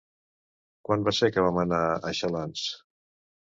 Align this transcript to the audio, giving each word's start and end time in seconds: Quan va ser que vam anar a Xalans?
Quan 0.89 1.05
va 1.09 1.13
ser 1.17 1.29
que 1.35 1.45
vam 1.49 1.61
anar 1.65 1.83
a 2.11 2.17
Xalans? 2.23 2.67